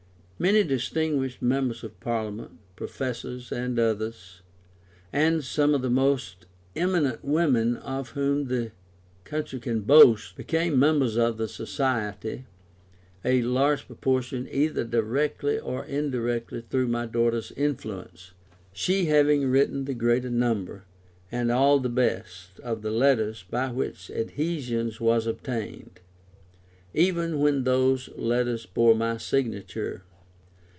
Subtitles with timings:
[0.41, 4.41] Many distinguished members of parliament, professors, and others,
[5.13, 8.71] and some of the most eminent women of whom the
[9.23, 12.47] country can boast, became members of the Society,
[13.23, 18.31] a large proportion either directly or indirectly through my daughter's influence,
[18.73, 20.85] she having written the greater number,
[21.31, 25.99] and all the best, of the letters by which adhesions was obtained,
[26.95, 30.01] even when those letters bore my signature.